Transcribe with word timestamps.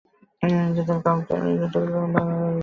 কাউকে 0.99 1.31
বাইরে 1.31 1.57
যেতে 1.61 1.79
দেবে 1.83 2.07
না। 2.13 2.21